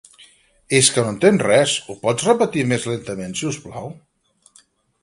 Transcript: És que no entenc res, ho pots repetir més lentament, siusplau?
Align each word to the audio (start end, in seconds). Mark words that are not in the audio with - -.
És 0.77 0.87
que 0.95 1.03
no 1.07 1.11
entenc 1.15 1.45
res, 1.47 1.75
ho 1.89 1.97
pots 2.07 2.27
repetir 2.31 2.65
més 2.73 2.89
lentament, 2.93 3.39
siusplau? 3.43 3.97